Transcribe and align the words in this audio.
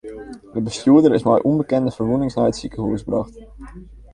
De 0.53 0.61
bestjoerder 0.67 1.15
is 1.17 1.25
mei 1.27 1.43
ûnbekende 1.49 1.91
ferwûnings 1.95 2.35
nei 2.37 2.47
it 2.51 2.57
sikehûs 2.59 3.03
brocht. 3.07 3.35